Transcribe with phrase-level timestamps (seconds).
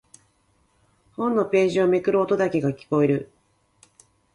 [1.15, 3.29] 本のページをめくる音だけが聞こえる。